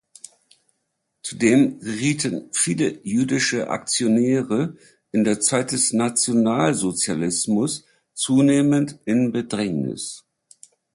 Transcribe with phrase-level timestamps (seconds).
[1.21, 4.75] Zudem gerieten viele jüdische Aktionäre
[5.11, 7.85] in der Zeit des Nationalsozialismus
[8.15, 10.23] zunehmend in Bedrängnis.